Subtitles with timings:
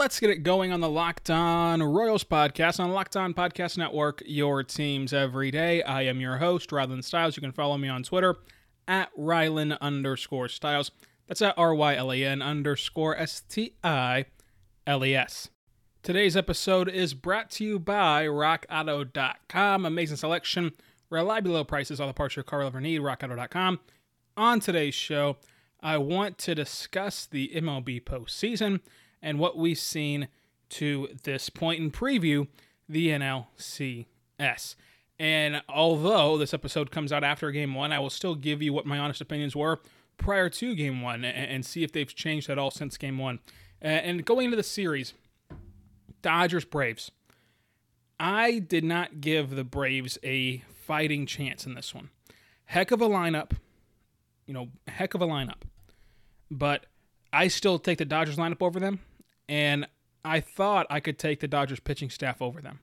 [0.00, 4.22] Let's get it going on the Locked On Royals podcast on Locked On Podcast Network,
[4.24, 5.82] your teams every day.
[5.82, 7.36] I am your host, Rylan Stiles.
[7.36, 8.36] You can follow me on Twitter
[8.88, 10.90] at Rylan underscore Stiles.
[11.28, 14.24] That's at R Y L A N underscore S T I
[14.86, 15.50] L E S.
[16.02, 19.84] Today's episode is brought to you by RockAuto.com.
[19.84, 20.72] Amazing selection,
[21.10, 23.02] reliably low prices, all the parts your car will ever need.
[23.02, 23.80] RockAuto.com.
[24.38, 25.36] On today's show,
[25.82, 28.80] I want to discuss the MLB postseason
[29.22, 30.28] and what we've seen
[30.70, 32.46] to this point in preview
[32.88, 34.76] the NLCS.
[35.18, 38.86] And although this episode comes out after game one, I will still give you what
[38.86, 39.80] my honest opinions were
[40.16, 43.40] prior to game one and, see if they've changed at all since game one.
[43.80, 45.14] and going into the series,
[46.22, 47.10] Dodgers Braves.
[48.18, 52.10] I did not give the Braves a fighting chance in this one.
[52.66, 53.52] Heck of a lineup,
[54.46, 55.62] you know, heck of a lineup.
[56.50, 56.86] But
[57.32, 59.00] I still take the Dodgers lineup over them
[59.50, 59.88] and
[60.24, 62.78] I thought I could take the Dodgers pitching staff over them.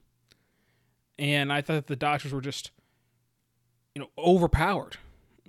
[1.18, 2.70] And I thought the Dodgers were just,
[3.94, 4.98] you know, overpowered,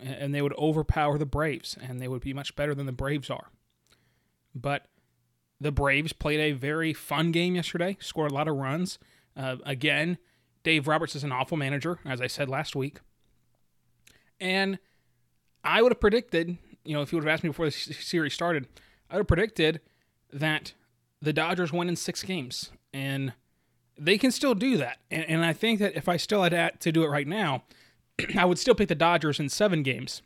[0.02, 3.30] and they would overpower the Braves, and they would be much better than the Braves
[3.30, 3.50] are.
[4.56, 4.88] But
[5.59, 8.98] the Braves played a very fun game yesterday, scored a lot of runs.
[9.36, 10.17] Uh, again,
[10.64, 13.02] Dave Roberts is an awful manager, as I said last week.
[14.39, 14.80] And
[15.66, 18.33] I would have predicted, you know, if you would have asked me before the series
[18.33, 18.67] started,
[19.09, 19.81] I would have predicted
[20.31, 20.73] that
[21.22, 23.34] the Dodgers win in six games, and
[23.98, 24.98] they can still do that.
[25.12, 27.64] And, and I think that if I still had to do it right now,
[28.38, 30.22] I would still pick the Dodgers in seven games.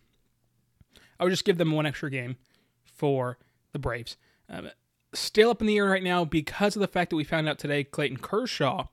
[1.19, 2.37] I would just give them one extra game
[2.83, 3.37] for
[3.71, 4.17] the Braves.
[4.49, 4.69] Um,
[5.13, 7.59] still up in the air right now because of the fact that we found out
[7.59, 8.87] today Clayton Kershaw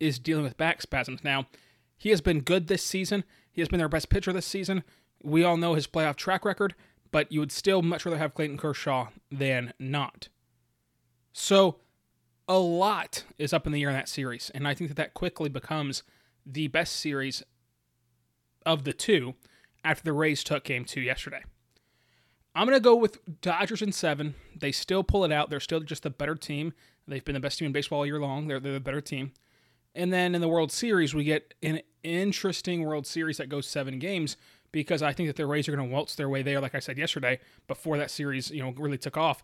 [0.00, 1.22] is dealing with back spasms.
[1.24, 1.46] Now,
[1.96, 3.24] he has been good this season.
[3.50, 4.82] He has been their best pitcher this season.
[5.22, 6.74] We all know his playoff track record,
[7.10, 10.28] but you would still much rather have Clayton Kershaw than not.
[11.34, 11.76] So
[12.46, 15.14] a lot is up in the air in that series, and I think that that
[15.14, 16.04] quickly becomes
[16.46, 17.42] the best series
[18.64, 19.34] of the two
[19.84, 21.42] after the Rays took game two yesterday.
[22.54, 24.36] I'm going to go with Dodgers in seven.
[24.56, 25.50] They still pull it out.
[25.50, 26.72] They're still just a better team.
[27.08, 28.46] They've been the best team in baseball all year long.
[28.46, 29.32] They're, they're the better team.
[29.92, 33.98] And then in the World Series, we get an interesting World Series that goes seven
[33.98, 34.36] games
[34.70, 36.80] because I think that the Rays are going to waltz their way there, like I
[36.80, 39.42] said yesterday, before that series, you know, really took off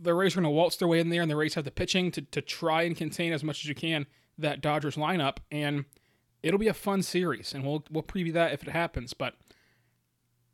[0.00, 1.70] the Rays are going to waltz their way in there, and the Rays have the
[1.70, 4.06] pitching to, to try and contain as much as you can
[4.38, 5.84] that Dodgers lineup, and
[6.42, 9.12] it'll be a fun series, and we'll we'll preview that if it happens.
[9.12, 9.34] But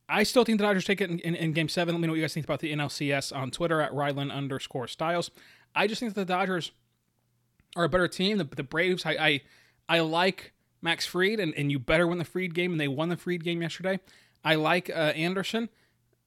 [0.09, 1.95] I still think the Dodgers take it in, in, in Game Seven.
[1.95, 4.89] Let me know what you guys think about the NLCS on Twitter at Rylan underscore
[4.89, 5.31] Stiles.
[5.75, 6.73] I just think that the Dodgers
[7.77, 8.39] are a better team.
[8.39, 9.41] The, the Braves, I, I
[9.89, 13.09] I like Max Fried, and, and you better win the Fried game, and they won
[13.09, 14.01] the Fried game yesterday.
[14.45, 15.69] I like uh, Anderson,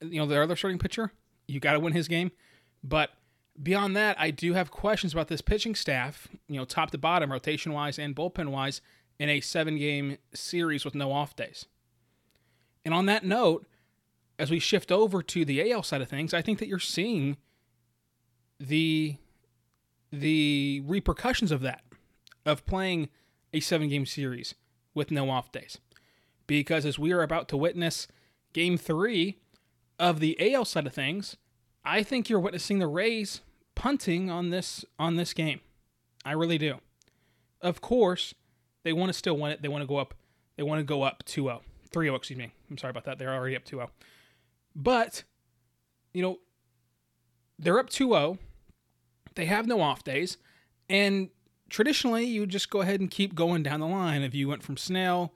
[0.02, 1.14] you know, their other starting pitcher.
[1.48, 2.32] You got to win his game.
[2.88, 3.12] But
[3.62, 7.32] beyond that, I do have questions about this pitching staff, you know, top to bottom,
[7.32, 8.82] rotation wise and bullpen wise,
[9.20, 11.66] in a seven game series with no off days.
[12.86, 13.66] And on that note,
[14.40, 17.38] as we shift over to the AL side of things, I think that you're seeing
[18.60, 19.18] the
[20.12, 21.82] the repercussions of that,
[22.46, 23.10] of playing
[23.52, 24.56] a seven game series
[24.94, 25.80] with no off days.
[26.46, 28.08] Because as we are about to witness
[28.54, 29.38] game three
[30.00, 31.36] of the AL side of things,
[31.88, 33.42] I think you're witnessing the Rays
[33.74, 35.62] punting on this on this game.
[36.26, 36.80] I really do.
[37.62, 38.34] Of course,
[38.84, 39.62] they want to still win it.
[39.62, 40.14] They want to go up.
[40.58, 41.62] They want to go up 2-0.
[41.90, 42.52] 3-0, excuse me.
[42.70, 43.18] I'm sorry about that.
[43.18, 43.88] They're already up 2-0.
[44.76, 45.24] But,
[46.14, 46.40] you know,
[47.58, 48.38] they're up 2-0.
[49.36, 50.38] They have no off days.
[50.90, 51.30] And
[51.70, 54.24] traditionally, you just go ahead and keep going down the line.
[54.24, 55.34] If you went from Snell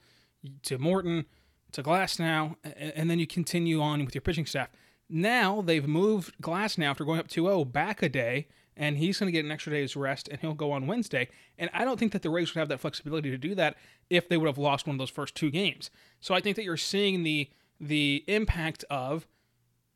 [0.64, 1.26] to Morton
[1.72, 4.68] to Glasnow, and then you continue on with your pitching staff.
[5.12, 8.48] Now they've moved Glasnow after going up 2-0 back a day,
[8.78, 11.28] and he's going to get an extra day's rest, and he'll go on Wednesday.
[11.58, 13.76] And I don't think that the Rays would have that flexibility to do that
[14.10, 15.92] if they would have lost one of those first two games.
[16.22, 17.50] So I think that you're seeing the
[17.80, 19.28] the impact of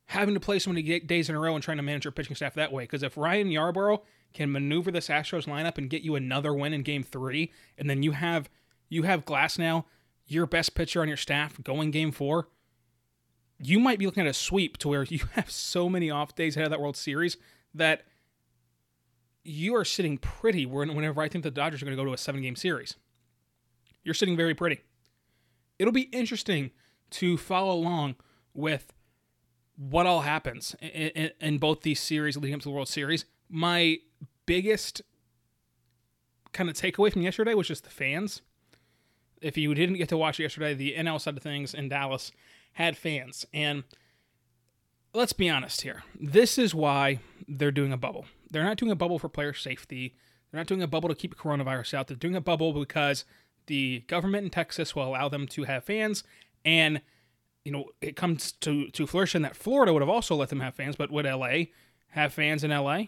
[0.08, 2.36] having to play so many days in a row and trying to manage your pitching
[2.36, 2.84] staff that way.
[2.84, 4.02] Because if Ryan Yarbrough
[4.34, 8.04] can maneuver this Astros lineup and get you another win in Game Three, and then
[8.04, 8.50] you have
[8.90, 9.86] you have Glasnow,
[10.26, 12.50] your best pitcher on your staff, going Game Four
[13.60, 16.56] you might be looking at a sweep to where you have so many off days
[16.56, 17.38] ahead of that World Series
[17.74, 18.04] that
[19.44, 22.18] you are sitting pretty whenever I think the Dodgers are going to go to a
[22.18, 22.96] seven game series.
[24.04, 24.82] You're sitting very pretty.
[25.78, 26.72] It'll be interesting
[27.12, 28.16] to follow along
[28.54, 28.94] with
[29.76, 33.26] what all happens in, in, in both these series leading up to the World Series.
[33.50, 33.98] My
[34.46, 35.02] biggest
[36.54, 38.42] kind of takeaway from yesterday was just the fans.
[39.42, 42.32] If you didn't get to watch yesterday, the NL side of things in Dallas
[42.76, 43.46] had fans.
[43.54, 43.84] And
[45.14, 46.04] let's be honest here.
[46.20, 48.26] This is why they're doing a bubble.
[48.52, 50.16] They're not doing a bubble for player safety.
[50.52, 52.08] They're not doing a bubble to keep coronavirus out.
[52.08, 53.24] They're doing a bubble because
[53.68, 56.24] the government in Texas will allow them to have fans.
[56.66, 57.02] And,
[57.64, 60.76] you know, it comes to, to fruition that Florida would have also let them have
[60.76, 61.68] fans, but would LA
[62.10, 63.04] have fans in LA?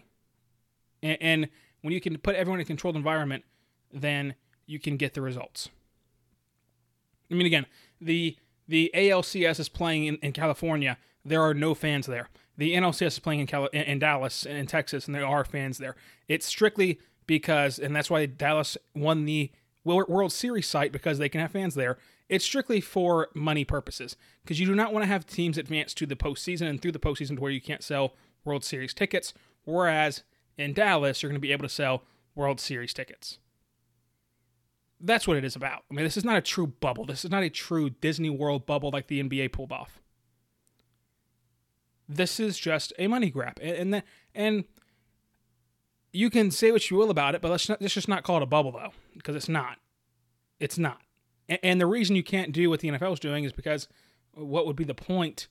[1.02, 1.48] And, and
[1.82, 3.44] when you can put everyone in a controlled environment,
[3.92, 5.68] then you can get the results.
[7.30, 7.66] I mean, again,
[8.00, 8.38] the
[8.68, 10.98] the ALCS is playing in, in California.
[11.24, 12.28] There are no fans there.
[12.56, 15.96] The NLCS is playing in, in Dallas, in Texas, and there are fans there.
[16.28, 19.50] It's strictly because, and that's why Dallas won the
[19.84, 21.98] World Series site because they can have fans there.
[22.28, 26.04] It's strictly for money purposes because you do not want to have teams advance to
[26.04, 28.14] the postseason and through the postseason to where you can't sell
[28.44, 29.32] World Series tickets.
[29.64, 30.24] Whereas
[30.58, 32.02] in Dallas, you're going to be able to sell
[32.34, 33.38] World Series tickets.
[35.00, 35.84] That's what it is about.
[35.90, 37.04] I mean, this is not a true bubble.
[37.04, 40.00] This is not a true Disney World bubble like the NBA pulled off.
[42.08, 44.02] This is just a money grab, and and,
[44.34, 44.64] and
[46.12, 48.38] you can say what you will about it, but let's not, let's just not call
[48.38, 49.76] it a bubble though, because it's not.
[50.58, 51.00] It's not.
[51.48, 53.88] And, and the reason you can't do what the NFL is doing is because
[54.32, 55.48] what would be the point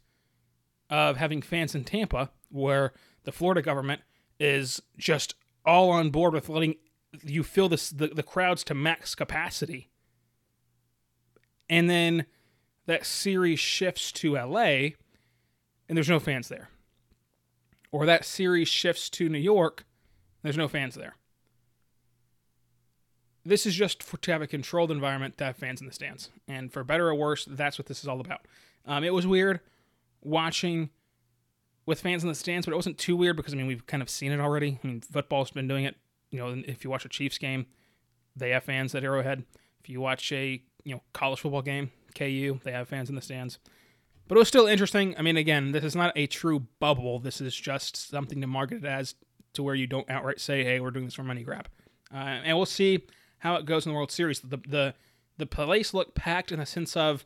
[0.89, 4.01] of having fans in Tampa, where the Florida government
[4.39, 5.35] is just
[5.65, 6.75] all on board with letting
[7.23, 9.89] you fill this the, the crowds to max capacity.
[11.69, 12.25] And then
[12.85, 14.89] that series shifts to LA
[15.89, 16.69] and there's no fans there.
[17.91, 19.85] Or that series shifts to New York,
[20.43, 21.15] there's no fans there.
[23.45, 26.29] This is just for, to have a controlled environment to have fans in the stands.
[26.47, 28.41] And for better or worse, that's what this is all about.
[28.85, 29.61] Um, it was weird
[30.21, 30.89] watching
[31.85, 34.03] with fans in the stands, but it wasn't too weird because I mean we've kind
[34.03, 34.79] of seen it already.
[34.83, 35.95] I mean football's been doing it.
[36.31, 37.65] You know, if you watch a Chiefs game,
[38.35, 39.43] they have fans at Arrowhead.
[39.81, 43.21] If you watch a you know college football game, KU, they have fans in the
[43.21, 43.59] stands.
[44.27, 45.15] But it was still interesting.
[45.17, 47.19] I mean, again, this is not a true bubble.
[47.19, 49.15] This is just something to market it as
[49.53, 51.69] to where you don't outright say, "Hey, we're doing this for money grab."
[52.13, 53.05] Uh, and we'll see
[53.39, 54.41] how it goes in the World Series.
[54.41, 54.93] The the
[55.37, 57.25] the place looked packed in the sense of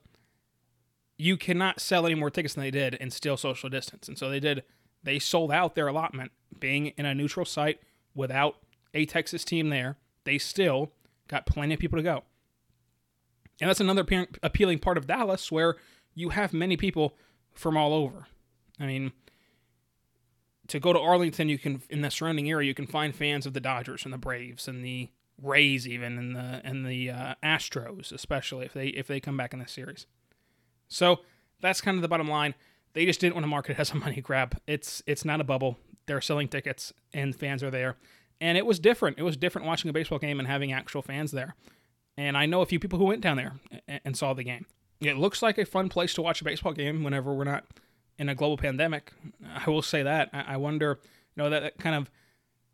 [1.17, 4.07] you cannot sell any more tickets than they did and still social distance.
[4.07, 4.63] And so they did.
[5.03, 7.79] They sold out their allotment, being in a neutral site
[8.13, 8.57] without
[8.93, 9.97] a Texas team there.
[10.23, 10.91] They still
[11.27, 12.23] got plenty of people to go.
[13.59, 14.05] And that's another
[14.41, 15.77] appealing part of Dallas where
[16.15, 17.15] you have many people
[17.53, 18.25] from all over.
[18.79, 19.11] I mean,
[20.67, 23.53] to go to Arlington, you can in the surrounding area, you can find fans of
[23.53, 25.09] the Dodgers and the Braves and the
[25.41, 29.53] Rays, even and the and the uh, Astros, especially if they if they come back
[29.53, 30.05] in the series.
[30.87, 31.19] So
[31.61, 32.55] that's kind of the bottom line.
[32.93, 34.57] They just didn't want to market it as a money grab.
[34.65, 35.77] It's it's not a bubble.
[36.07, 37.97] They're selling tickets and fans are there,
[38.41, 39.17] and it was different.
[39.17, 41.55] It was different watching a baseball game and having actual fans there.
[42.17, 43.53] And I know a few people who went down there
[43.87, 44.65] and, and saw the game
[45.01, 47.65] it looks like a fun place to watch a baseball game whenever we're not
[48.17, 49.11] in a global pandemic.
[49.43, 50.29] I will say that.
[50.31, 50.99] I wonder,
[51.35, 52.11] you know, that, that kind of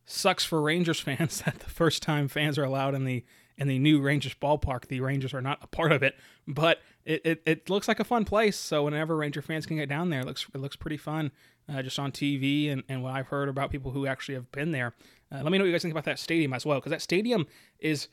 [0.05, 3.23] sucks for Rangers fans that the first time fans are allowed in the
[3.59, 6.15] in the new Rangers ballpark, the Rangers are not a part of it.
[6.47, 8.55] But it, it, it looks like a fun place.
[8.55, 11.31] So whenever Ranger fans can get down there, it looks it looks pretty fun.
[11.69, 14.71] Uh, just on TV and, and what I've heard about people who actually have been
[14.71, 14.93] there.
[15.31, 17.01] Uh, let me know what you guys think about that stadium as well, because that
[17.01, 17.47] stadium
[17.79, 18.07] is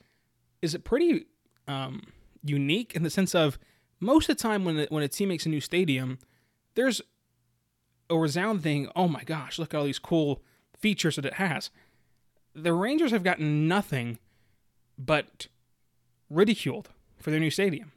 [0.63, 1.27] is pretty
[1.69, 2.03] um,
[2.43, 3.59] unique in the sense of
[4.01, 6.19] most of the time when when a team makes a new stadium,
[6.75, 7.01] there's
[8.11, 10.43] a resounding, oh my gosh, look at all these cool
[10.79, 11.71] features that it has.
[12.55, 14.19] The Rangers have gotten nothing
[14.99, 15.49] but
[16.31, 17.93] ridiculed for their new stadium.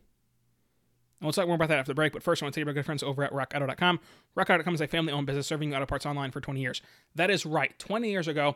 [1.19, 2.61] And we'll talk more about that after the break, but first I want to tell
[2.61, 3.99] you about good friends over at RockAuto.com.
[4.37, 6.81] RockAuto.com is a family owned business serving auto parts online for 20 years.
[7.15, 7.77] That is right.
[7.79, 8.55] 20 years ago,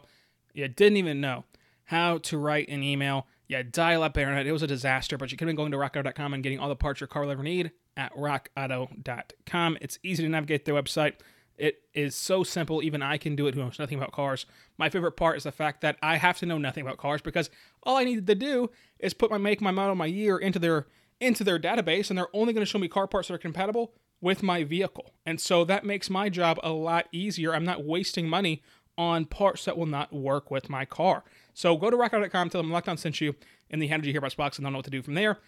[0.53, 1.45] you didn't even know
[1.85, 4.47] how to write an email yeah, dial up internet.
[4.47, 6.69] It was a disaster, but you could have been going to rockauto.com and getting all
[6.69, 9.77] the parts your car will ever need at rockauto.com.
[9.81, 11.15] It's easy to navigate their website.
[11.57, 14.45] It is so simple, even I can do it who knows nothing about cars.
[14.77, 17.49] My favorite part is the fact that I have to know nothing about cars because
[17.83, 20.87] all I needed to do is put my make, my model, my year into their
[21.19, 23.93] into their database, and they're only going to show me car parts that are compatible
[24.21, 25.13] with my vehicle.
[25.25, 27.53] And so that makes my job a lot easier.
[27.53, 28.63] I'm not wasting money
[28.97, 31.23] on parts that will not work with my car.
[31.53, 33.35] So go to rockauto.com, tell them Locked On sent you,
[33.69, 35.39] in the Hear About box, and they'll know what to do from there.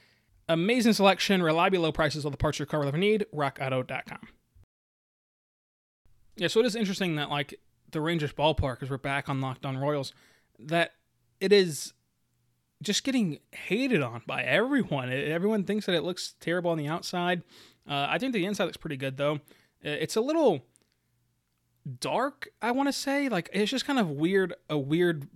[0.49, 3.25] Amazing selection, reliably low prices, all the parts your car will ever need.
[3.33, 4.27] RockAuto.com.
[6.35, 7.59] Yeah, so it is interesting that like
[7.91, 10.13] the Rangers ballpark, as we're back on Locked On Royals,
[10.59, 10.93] that
[11.39, 11.93] it is
[12.81, 15.11] just getting hated on by everyone.
[15.11, 17.43] Everyone thinks that it looks terrible on the outside.
[17.87, 19.39] Uh, I think the inside looks pretty good though.
[19.81, 20.65] It's a little
[21.99, 23.29] dark, I want to say.
[23.29, 25.27] Like it's just kind of weird, a weird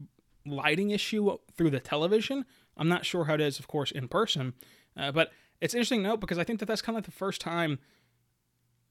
[0.46, 2.46] lighting issue through the television.
[2.78, 4.54] I'm not sure how it is, of course, in person,
[4.96, 7.42] uh, but it's interesting note because I think that that's kind of like the first
[7.42, 7.80] time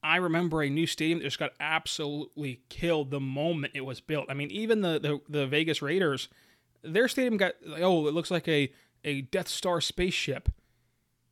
[0.02, 4.26] I remember a new stadium that just got absolutely killed the moment it was built.
[4.28, 6.28] I mean, even the the, the Vegas Raiders,
[6.82, 8.72] their stadium got like, oh, it looks like a
[9.04, 10.48] a Death Star spaceship.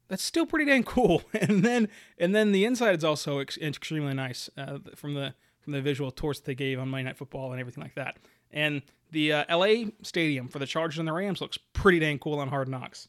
[0.08, 1.22] That's still pretty dang cool.
[1.34, 1.88] And then
[2.18, 6.10] and then the inside is also ex- extremely nice uh, from the from the visual
[6.10, 8.18] tours that they gave on Monday Night Football and everything like that.
[8.52, 12.38] And the uh, LA stadium for the Chargers and the Rams looks pretty dang cool
[12.38, 13.08] on Hard Knocks.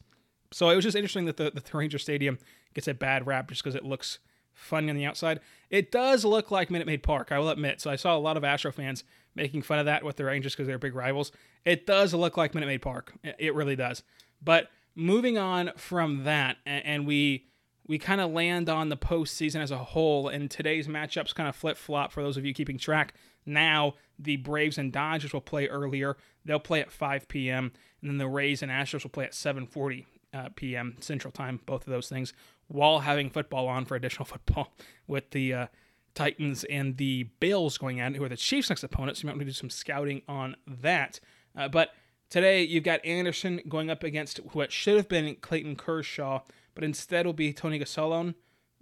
[0.52, 2.40] So it was just interesting that the, the Ranger Stadium
[2.74, 4.20] gets a bad rap just because it looks
[4.54, 5.42] funny on the outside.
[5.70, 7.82] It does look like Minute Maid Park, I will admit.
[7.82, 9.04] So I saw a lot of Astro fans
[9.36, 11.32] making fun of that with the Rangers because they're big rivals.
[11.66, 13.14] It does look like Minute Maid Park.
[13.24, 14.04] It really does.
[14.42, 17.48] But moving on from that, and we
[17.88, 21.56] we kind of land on the postseason as a whole, and today's matchups kind of
[21.56, 23.14] flip flop for those of you keeping track.
[23.46, 26.18] Now, the Braves and Dodgers will play earlier.
[26.44, 30.06] They'll play at 5 p.m., and then the Rays and Astros will play at 7:40
[30.34, 30.98] uh, p.m.
[31.00, 31.60] Central Time.
[31.66, 32.34] Both of those things
[32.68, 34.74] while having football on for additional football
[35.08, 35.68] with the uh,
[36.14, 39.20] Titans and the Bills going at it, who are the Chiefs' next opponents.
[39.20, 41.20] So you might want to do some scouting on that.
[41.56, 41.90] Uh, but
[42.30, 46.42] today you've got Anderson going up against what should have been Clayton Kershaw,
[46.76, 48.36] but instead will be Tony Gonsolin,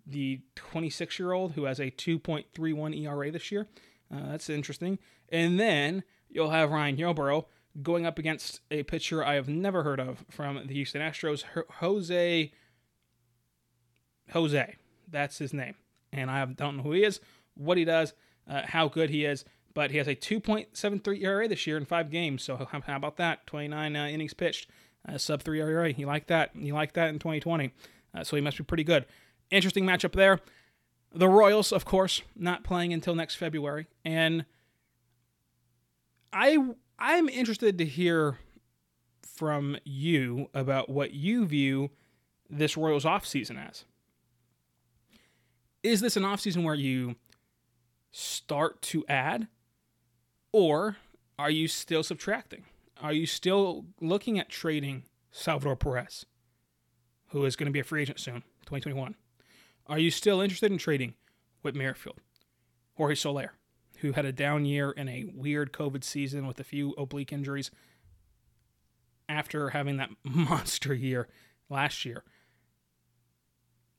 [0.05, 3.67] the 26 year old who has a 2.31 ERA this year.
[4.13, 4.99] Uh, that's interesting.
[5.29, 7.45] And then you'll have Ryan Yarbrough
[7.81, 11.43] going up against a pitcher I have never heard of from the Houston Astros,
[11.79, 12.51] Jose.
[14.31, 14.75] Jose.
[15.09, 15.75] That's his name.
[16.11, 17.19] And I don't know who he is,
[17.55, 18.13] what he does,
[18.47, 22.11] uh, how good he is, but he has a 2.73 ERA this year in five
[22.11, 22.43] games.
[22.43, 23.47] So how about that?
[23.47, 24.69] 29 uh, innings pitched,
[25.07, 25.91] uh, sub 3 ERA.
[25.91, 26.55] You like that?
[26.55, 27.71] You like that in 2020.
[28.15, 29.05] Uh, so he must be pretty good.
[29.49, 30.39] Interesting matchup there.
[31.13, 34.45] The Royals, of course, not playing until next February, and
[36.31, 36.57] I
[36.97, 38.39] I'm interested to hear
[39.21, 41.91] from you about what you view
[42.49, 43.85] this Royals offseason as.
[45.83, 47.15] Is this an offseason where you
[48.11, 49.47] start to add,
[50.51, 50.97] or
[51.37, 52.63] are you still subtracting?
[53.03, 56.25] Are you still looking at trading Salvador Perez,
[57.27, 59.15] who is going to be a free agent soon, 2021?
[59.87, 61.15] Are you still interested in trading
[61.61, 62.21] Whit Merrifield,
[62.95, 63.55] Jorge Soler,
[63.97, 67.71] who had a down year in a weird COVID season with a few oblique injuries
[69.27, 71.27] after having that monster year
[71.69, 72.23] last year?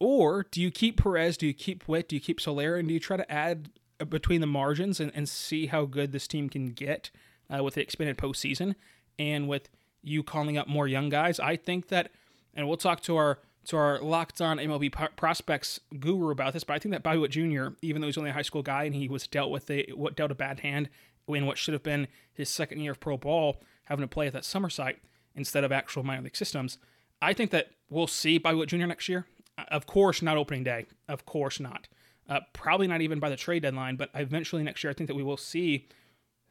[0.01, 1.37] Or do you keep Perez?
[1.37, 2.09] Do you keep Whit?
[2.09, 2.77] Do you keep Soler?
[2.77, 3.69] And do you try to add
[4.09, 7.11] between the margins and, and see how good this team can get
[7.53, 8.75] uh, with the expanded postseason
[9.19, 9.69] and with
[10.03, 11.41] you calling up more young guys?
[11.41, 12.11] I think that,
[12.55, 16.75] and we'll talk to our to our locked on MLB prospects guru about this, but
[16.75, 18.95] I think that Bobby Witt Jr., even though he's only a high school guy and
[18.95, 20.91] he was dealt with a what dealt a bad hand
[21.29, 24.33] in what should have been his second year of pro ball, having to play at
[24.33, 24.99] that summer site
[25.35, 26.79] instead of actual minor league systems,
[27.23, 28.87] I think that we'll see Bobby Witt Jr.
[28.87, 29.27] next year.
[29.69, 30.87] Of course, not opening day.
[31.09, 31.89] Of course not.
[32.29, 35.15] Uh, probably not even by the trade deadline, but eventually next year, I think that
[35.15, 35.89] we will see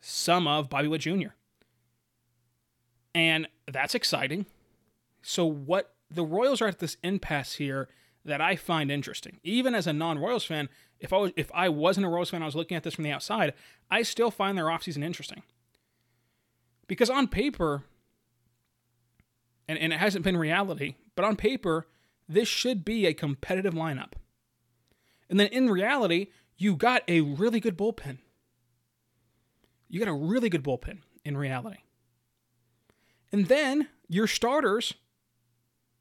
[0.06, 1.30] some of Bobby Witt Jr.
[3.16, 4.46] And that's exciting.
[5.22, 7.88] So, what the Royals are at this impasse here
[8.26, 9.40] that I find interesting.
[9.44, 10.68] Even as a non-Royals fan,
[11.00, 13.06] if I was if I wasn't a Royals fan, I was looking at this from
[13.06, 13.54] the outside,
[13.90, 15.44] I still find their offseason interesting.
[16.88, 17.84] Because on paper,
[19.70, 21.88] and, and it hasn't been reality, but on paper,
[22.28, 24.14] this should be a competitive lineup.
[25.30, 28.18] And then in reality, you got a really good bullpen.
[29.90, 31.78] You got a really good bullpen in reality.
[33.32, 34.94] And then your starters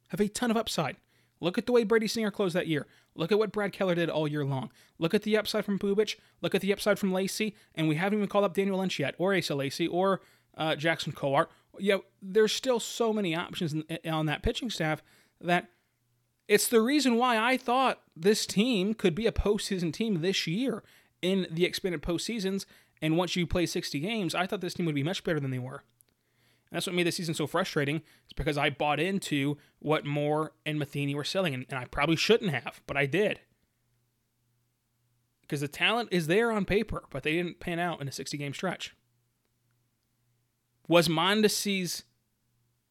[0.08, 0.96] have a ton of upside.
[1.40, 2.86] Look at the way Brady Singer closed that year.
[3.14, 4.70] Look at what Brad Keller did all year long.
[4.98, 6.16] Look at the upside from Bubic.
[6.40, 7.56] Look at the upside from Lacy.
[7.74, 10.20] And we haven't even called up Daniel Lynch yet, or Asa Lacy, or
[10.56, 11.46] uh, Jackson Kowar.
[11.78, 15.02] Yeah, there's still so many options in, on that pitching staff
[15.40, 15.68] that
[16.48, 20.82] it's the reason why I thought this team could be a postseason team this year
[21.22, 22.66] in the expanded postseasons.
[23.00, 25.50] And once you play 60 games, I thought this team would be much better than
[25.50, 25.82] they were.
[26.70, 28.02] And that's what made the season so frustrating.
[28.24, 32.16] It's because I bought into what Moore and Matheny were selling, and, and I probably
[32.16, 33.40] shouldn't have, but I did.
[35.42, 38.38] Because the talent is there on paper, but they didn't pan out in a 60
[38.38, 38.94] game stretch.
[40.88, 42.04] Was Mondesi's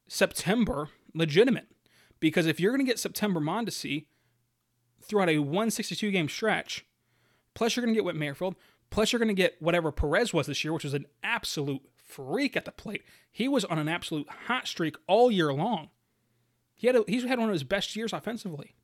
[0.08, 1.68] September legitimate?
[2.20, 4.06] Because if you're going to get September Mondesi
[5.02, 6.86] throughout a 162 game stretch,
[7.54, 8.56] plus you're going to get Whit Merrifield,
[8.90, 12.56] plus you're going to get whatever Perez was this year, which was an absolute freak
[12.56, 13.04] at the plate.
[13.32, 15.90] He was on an absolute hot streak all year long.
[16.76, 18.76] He had a, he's had one of his best years offensively.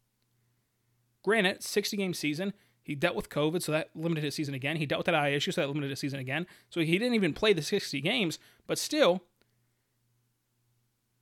[1.23, 2.53] Granted, 60 game season.
[2.83, 4.77] He dealt with COVID, so that limited his season again.
[4.77, 6.47] He dealt with that eye issue, so that limited his season again.
[6.69, 9.23] So he didn't even play the 60 games, but still,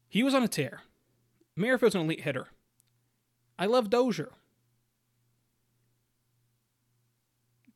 [0.08, 0.82] he was on a tear.
[1.56, 2.50] Merrifield's an elite hitter.
[3.58, 4.30] I love Dozier.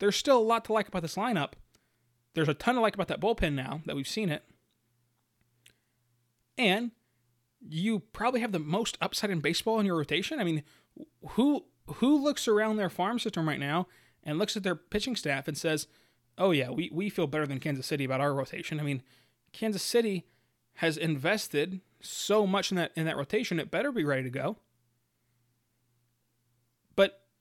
[0.00, 1.52] There's still a lot to like about this lineup.
[2.34, 4.44] There's a ton to like about that bullpen now that we've seen it.
[6.58, 6.90] And
[7.66, 10.40] you probably have the most upside in baseball in your rotation.
[10.40, 10.62] I mean,
[11.30, 11.64] who
[11.94, 13.86] who looks around their farm system right now
[14.22, 15.86] and looks at their pitching staff and says,
[16.38, 19.02] "Oh yeah, we we feel better than Kansas City about our rotation." I mean,
[19.52, 20.26] Kansas City
[20.74, 24.56] has invested so much in that in that rotation, it better be ready to go.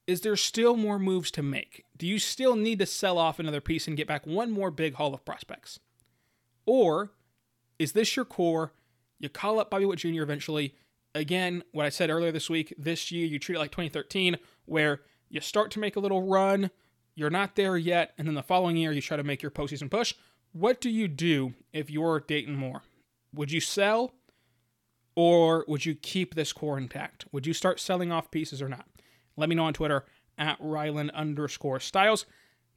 [0.10, 1.86] Is there still more moves to make?
[1.96, 4.96] Do you still need to sell off another piece and get back one more big
[4.96, 5.80] haul of prospects?
[6.66, 7.12] Or
[7.78, 8.74] is this your core?
[9.20, 10.24] You call up Bobby Witt Jr.
[10.24, 10.74] eventually.
[11.14, 15.02] Again, what I said earlier this week, this year you treat it like 2013, where
[15.30, 16.72] you start to make a little run,
[17.14, 19.92] you're not there yet, and then the following year you try to make your postseason
[19.92, 20.16] push.
[20.54, 22.82] What do you do if you're Dayton Moore?
[23.36, 24.16] Would you sell
[25.16, 27.26] or would you keep this core intact?
[27.32, 28.88] Would you start selling off pieces or not?
[29.40, 30.06] Let me know on Twitter
[30.38, 32.26] at Rylan underscore Stiles.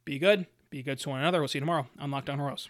[0.05, 0.47] Be good.
[0.69, 1.39] Be good to one another.
[1.39, 2.69] We'll see you tomorrow on Locked On Royals.